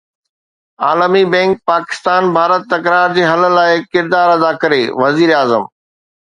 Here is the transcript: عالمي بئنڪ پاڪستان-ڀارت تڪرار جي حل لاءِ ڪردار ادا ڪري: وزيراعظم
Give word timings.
عالمي 0.85 1.21
بئنڪ 1.33 1.51
پاڪستان-ڀارت 1.71 2.63
تڪرار 2.71 3.07
جي 3.17 3.23
حل 3.31 3.41
لاءِ 3.57 3.71
ڪردار 3.93 4.27
ادا 4.37 4.51
ڪري: 4.61 4.83
وزيراعظم 5.01 5.63